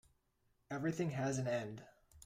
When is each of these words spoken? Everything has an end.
Everything 0.71 1.11
has 1.11 1.37
an 1.37 1.47
end. 1.47 1.83